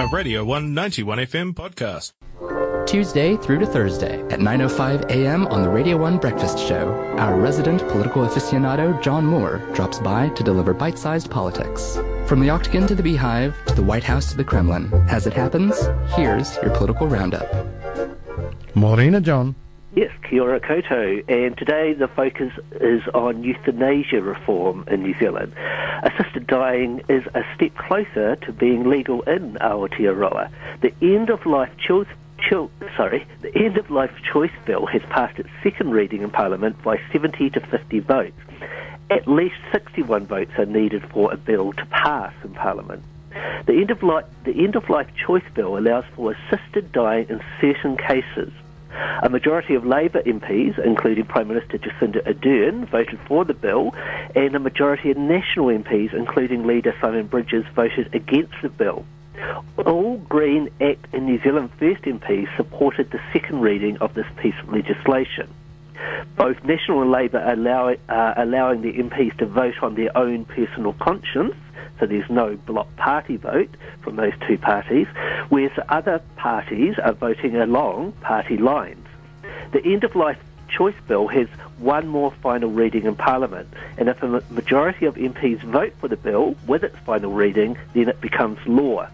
a 0.00 0.06
Radio 0.06 0.42
191 0.42 1.18
FM 1.18 1.52
podcast. 1.52 2.12
Tuesday 2.86 3.36
through 3.36 3.58
to 3.58 3.66
Thursday 3.66 4.22
at 4.30 4.40
9.05 4.40 5.10
a.m. 5.10 5.46
on 5.48 5.60
the 5.60 5.68
Radio 5.68 5.98
1 5.98 6.16
Breakfast 6.16 6.58
Show, 6.58 6.90
our 7.18 7.38
resident 7.38 7.86
political 7.88 8.26
aficionado 8.26 8.98
John 9.02 9.26
Moore 9.26 9.58
drops 9.74 9.98
by 9.98 10.30
to 10.30 10.42
deliver 10.42 10.72
bite-sized 10.72 11.30
politics. 11.30 11.98
From 12.24 12.40
the 12.40 12.48
Octagon 12.48 12.86
to 12.86 12.94
the 12.94 13.02
Beehive, 13.02 13.54
to 13.66 13.74
the 13.74 13.82
White 13.82 14.02
House 14.02 14.30
to 14.30 14.38
the 14.38 14.44
Kremlin, 14.44 14.90
as 15.10 15.26
it 15.26 15.34
happens, 15.34 15.78
here's 16.14 16.56
your 16.62 16.74
political 16.74 17.06
roundup. 17.06 17.46
Morena, 18.74 19.20
John. 19.20 19.54
Yes, 19.94 20.12
kia 20.22 20.40
ora 20.40 20.60
koutou. 20.60 21.28
And 21.28 21.58
today 21.58 21.92
the 21.92 22.08
focus 22.08 22.52
is 22.80 23.02
on 23.12 23.42
euthanasia 23.42 24.22
reform 24.22 24.84
in 24.88 25.02
New 25.02 25.18
Zealand. 25.18 25.52
Assisted 26.02 26.46
dying 26.46 27.02
is 27.08 27.24
a 27.34 27.42
step 27.54 27.76
closer 27.76 28.36
to 28.36 28.52
being 28.52 28.88
legal 28.88 29.22
in 29.22 29.54
Aotearoa. 29.60 30.50
The 30.80 30.94
end 31.02 31.30
of 31.30 31.44
life 31.46 31.70
choice 31.76 32.08
sorry, 32.96 33.26
the 33.42 33.54
end 33.54 33.76
of 33.76 33.90
life 33.90 34.12
choice 34.32 34.52
bill 34.64 34.86
has 34.86 35.02
passed 35.10 35.38
its 35.38 35.50
second 35.62 35.90
reading 35.90 36.22
in 36.22 36.30
Parliament 36.30 36.82
by 36.82 36.98
70 37.12 37.50
to 37.50 37.60
50 37.60 38.00
votes. 38.00 38.40
At 39.10 39.28
least 39.28 39.56
61 39.72 40.26
votes 40.26 40.52
are 40.56 40.66
needed 40.66 41.04
for 41.10 41.32
a 41.32 41.36
bill 41.36 41.72
to 41.74 41.86
pass 41.86 42.32
in 42.42 42.54
Parliament. 42.54 43.02
The 43.66 43.74
end 43.74 43.90
of 43.90 44.02
life, 44.02 44.24
the 44.44 44.64
end 44.64 44.74
of 44.76 44.88
life 44.88 45.08
choice 45.14 45.44
bill 45.54 45.76
allows 45.76 46.04
for 46.16 46.32
assisted 46.32 46.92
dying 46.92 47.26
in 47.28 47.40
certain 47.60 47.96
cases. 47.96 48.52
A 49.22 49.28
majority 49.28 49.74
of 49.74 49.86
Labour 49.86 50.22
MPs, 50.22 50.78
including 50.84 51.24
Prime 51.24 51.48
Minister 51.48 51.78
Jacinda 51.78 52.22
Ardern, 52.26 52.88
voted 52.88 53.18
for 53.26 53.44
the 53.44 53.54
bill, 53.54 53.94
and 54.34 54.54
a 54.54 54.58
majority 54.58 55.10
of 55.10 55.16
National 55.16 55.66
MPs, 55.66 56.12
including 56.12 56.66
leader 56.66 56.94
Simon 57.00 57.26
Bridges, 57.26 57.64
voted 57.74 58.14
against 58.14 58.54
the 58.62 58.68
bill. 58.68 59.04
All 59.86 60.18
Green 60.28 60.68
Act 60.80 61.06
and 61.12 61.26
New 61.26 61.40
Zealand 61.42 61.70
First 61.78 62.02
MPs 62.02 62.54
supported 62.56 63.10
the 63.10 63.20
second 63.32 63.60
reading 63.60 63.96
of 63.98 64.14
this 64.14 64.26
piece 64.36 64.54
of 64.62 64.72
legislation. 64.72 65.52
Both 66.36 66.64
National 66.64 67.02
and 67.02 67.10
Labour 67.10 67.38
are 67.38 67.52
allow, 67.52 67.94
uh, 68.08 68.34
allowing 68.36 68.82
the 68.82 68.92
MPs 68.92 69.36
to 69.38 69.46
vote 69.46 69.74
on 69.82 69.94
their 69.94 70.16
own 70.16 70.44
personal 70.44 70.94
conscience, 70.94 71.54
so 71.98 72.06
there's 72.06 72.28
no 72.30 72.56
bloc 72.56 72.94
party 72.96 73.36
vote 73.36 73.70
from 74.02 74.16
those 74.16 74.32
two 74.46 74.58
parties, 74.58 75.06
whereas 75.48 75.72
other 75.88 76.20
parties 76.36 76.96
are 77.02 77.12
voting 77.12 77.56
along 77.56 78.12
party 78.20 78.56
lines. 78.56 79.06
The 79.72 79.84
end 79.84 80.04
of 80.04 80.16
life 80.16 80.38
choice 80.68 80.94
bill 81.08 81.26
has 81.28 81.48
one 81.78 82.06
more 82.08 82.30
final 82.42 82.70
reading 82.70 83.04
in 83.04 83.16
Parliament, 83.16 83.68
and 83.98 84.08
if 84.08 84.22
a 84.22 84.42
majority 84.50 85.06
of 85.06 85.16
MPs 85.16 85.62
vote 85.62 85.92
for 86.00 86.08
the 86.08 86.16
bill 86.16 86.54
with 86.66 86.84
its 86.84 86.96
final 87.00 87.32
reading, 87.32 87.76
then 87.94 88.08
it 88.08 88.20
becomes 88.20 88.58
law. 88.66 89.08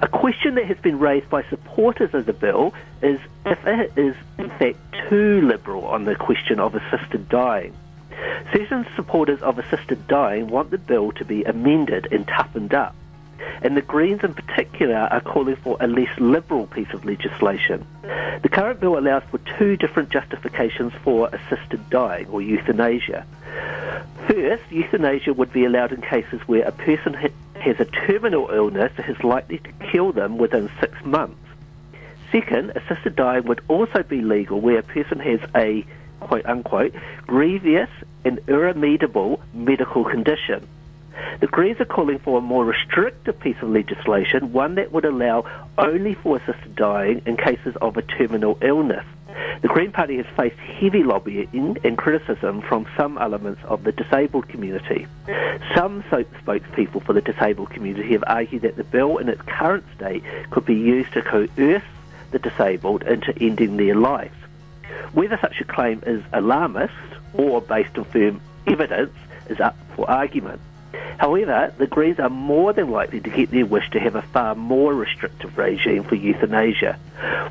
A 0.00 0.08
question 0.08 0.54
that 0.54 0.66
has 0.66 0.78
been 0.78 0.98
raised 0.98 1.28
by 1.28 1.42
supporters 1.44 2.14
of 2.14 2.26
the 2.26 2.32
bill 2.32 2.72
is 3.02 3.20
if 3.44 3.66
it 3.66 3.92
is 3.96 4.14
in 4.38 4.48
fact 4.50 4.78
too 5.08 5.40
liberal 5.42 5.84
on 5.86 6.04
the 6.04 6.14
question 6.14 6.60
of 6.60 6.74
assisted 6.74 7.28
dying. 7.28 7.74
Certain 8.52 8.86
supporters 8.96 9.40
of 9.42 9.58
assisted 9.58 10.06
dying 10.06 10.48
want 10.48 10.70
the 10.70 10.78
bill 10.78 11.12
to 11.12 11.24
be 11.24 11.44
amended 11.44 12.08
and 12.12 12.26
toughened 12.26 12.72
up. 12.72 12.94
And 13.62 13.76
the 13.76 13.82
Greens 13.82 14.22
in 14.22 14.34
particular 14.34 14.94
are 14.94 15.20
calling 15.20 15.56
for 15.56 15.76
a 15.80 15.86
less 15.86 16.18
liberal 16.18 16.66
piece 16.66 16.92
of 16.92 17.04
legislation. 17.04 17.86
The 18.42 18.48
current 18.48 18.80
bill 18.80 18.98
allows 18.98 19.24
for 19.30 19.38
two 19.58 19.76
different 19.76 20.10
justifications 20.10 20.92
for 21.02 21.28
assisted 21.32 21.90
dying 21.90 22.26
or 22.28 22.40
euthanasia. 22.40 23.26
First, 24.28 24.62
euthanasia 24.70 25.32
would 25.32 25.52
be 25.52 25.64
allowed 25.64 25.92
in 25.92 26.00
cases 26.00 26.40
where 26.46 26.66
a 26.66 26.72
person 26.72 27.14
has 27.14 27.80
a 27.80 27.84
terminal 27.84 28.48
illness 28.50 28.92
that 28.96 29.08
is 29.08 29.22
likely 29.24 29.58
to 29.58 29.72
kill 29.90 30.12
them 30.12 30.38
within 30.38 30.70
six 30.80 31.04
months. 31.04 31.36
Second, 32.30 32.70
assisted 32.76 33.16
dying 33.16 33.44
would 33.44 33.60
also 33.68 34.02
be 34.02 34.20
legal 34.20 34.60
where 34.60 34.78
a 34.78 34.82
person 34.82 35.18
has 35.18 35.40
a 35.56 35.84
quote 36.28 36.46
unquote 36.46 36.94
grievous 37.26 37.90
and 38.24 38.38
irremediable 38.46 39.40
medical 39.54 40.04
condition. 40.04 40.68
The 41.40 41.46
Greens 41.46 41.80
are 41.80 41.84
calling 41.84 42.18
for 42.20 42.38
a 42.38 42.40
more 42.40 42.64
restrictive 42.64 43.40
piece 43.40 43.56
of 43.60 43.70
legislation, 43.70 44.52
one 44.52 44.76
that 44.76 44.92
would 44.92 45.04
allow 45.04 45.44
only 45.76 46.14
for 46.14 46.36
assisted 46.36 46.76
dying 46.76 47.22
in 47.26 47.36
cases 47.36 47.74
of 47.80 47.96
a 47.96 48.02
terminal 48.02 48.58
illness. 48.60 49.04
The 49.62 49.68
Green 49.68 49.90
Party 49.90 50.16
has 50.18 50.26
faced 50.36 50.58
heavy 50.58 51.02
lobbying 51.02 51.78
and 51.82 51.98
criticism 51.98 52.60
from 52.62 52.86
some 52.96 53.18
elements 53.18 53.60
of 53.64 53.82
the 53.82 53.92
disabled 53.92 54.48
community. 54.48 55.06
Some 55.74 56.02
spokespeople 56.04 57.04
for 57.04 57.12
the 57.12 57.20
disabled 57.20 57.70
community 57.70 58.12
have 58.12 58.24
argued 58.26 58.62
that 58.62 58.76
the 58.76 58.84
bill 58.84 59.18
in 59.18 59.28
its 59.28 59.42
current 59.42 59.84
state 59.96 60.22
could 60.50 60.64
be 60.64 60.74
used 60.74 61.12
to 61.14 61.22
coerce 61.22 61.82
the 62.30 62.38
disabled 62.38 63.02
into 63.02 63.36
ending 63.40 63.76
their 63.76 63.96
lives. 63.96 64.37
Whether 65.12 65.38
such 65.40 65.60
a 65.60 65.64
claim 65.64 66.02
is 66.06 66.22
alarmist 66.32 66.94
or 67.34 67.60
based 67.60 67.96
on 67.98 68.04
firm 68.04 68.40
evidence 68.66 69.14
is 69.48 69.60
up 69.60 69.76
for 69.94 70.08
argument. 70.10 70.60
However, 71.18 71.72
the 71.78 71.86
Greens 71.86 72.20
are 72.20 72.30
more 72.30 72.72
than 72.72 72.90
likely 72.90 73.20
to 73.20 73.30
get 73.30 73.50
their 73.50 73.66
wish 73.66 73.90
to 73.90 74.00
have 74.00 74.14
a 74.14 74.22
far 74.22 74.54
more 74.54 74.94
restrictive 74.94 75.58
regime 75.58 76.04
for 76.04 76.14
euthanasia. 76.14 76.96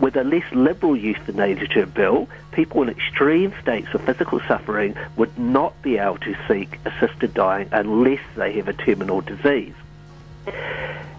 With 0.00 0.16
a 0.16 0.24
less 0.24 0.50
liberal 0.52 0.96
euthanasia 0.96 1.86
bill, 1.86 2.28
people 2.52 2.82
in 2.82 2.88
extreme 2.88 3.52
states 3.60 3.88
of 3.92 4.02
physical 4.02 4.40
suffering 4.48 4.94
would 5.16 5.38
not 5.38 5.80
be 5.82 5.98
able 5.98 6.18
to 6.18 6.34
seek 6.48 6.78
assisted 6.86 7.34
dying 7.34 7.68
unless 7.70 8.20
they 8.34 8.52
have 8.52 8.68
a 8.68 8.72
terminal 8.72 9.20
disease. 9.20 9.74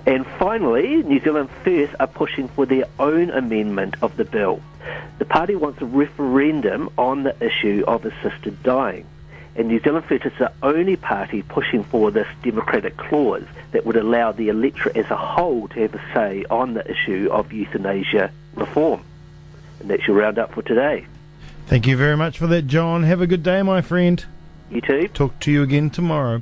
And 0.06 0.26
finally, 0.26 1.04
New 1.04 1.20
Zealand 1.22 1.50
First 1.64 1.94
are 2.00 2.08
pushing 2.08 2.48
for 2.48 2.66
their 2.66 2.86
own 3.00 3.30
amendment 3.30 3.96
of 4.02 4.18
the 4.18 4.26
bill. 4.26 4.62
The 5.20 5.26
party 5.26 5.56
wants 5.56 5.82
a 5.82 5.86
referendum 5.86 6.90
on 6.98 7.24
the 7.24 7.36
issue 7.44 7.84
of 7.88 8.06
assisted 8.06 8.64
dying. 8.64 9.06
And 9.56 9.68
New 9.68 9.80
Zealand 9.80 10.06
First 10.06 10.26
is 10.26 10.34
the 10.40 10.52
only 10.64 10.96
party 10.96 11.44
pushing 11.44 11.84
for 11.84 12.10
this 12.10 12.28
democratic 12.42 12.98
clause 12.98 13.44
that 13.72 13.86
would 13.86 13.98
allow 13.98 14.32
the 14.32 14.50
electorate 14.50 14.98
as 14.98 15.12
a 15.12 15.18
whole 15.18 15.68
to 15.70 15.82
have 15.82 15.94
a 15.94 16.02
say 16.14 16.46
on 16.50 16.74
the 16.74 16.90
issue 16.90 17.30
of 17.32 17.54
euthanasia 17.54 18.32
reform. 18.56 19.04
And 19.80 19.90
that's 19.90 20.08
your 20.08 20.16
roundup 20.16 20.54
for 20.54 20.62
today. 20.62 21.06
Thank 21.68 21.86
you 21.86 21.96
very 21.96 22.18
much 22.18 22.38
for 22.38 22.48
that, 22.48 22.68
John. 22.68 23.04
Have 23.04 23.22
a 23.22 23.28
good 23.28 23.44
day, 23.44 23.62
my 23.62 23.82
friend. 23.82 24.24
You 24.70 24.82
too. 24.82 25.08
Talk 25.10 25.40
to 25.42 25.52
you 25.52 25.64
again 25.64 25.90
tomorrow. 25.90 26.42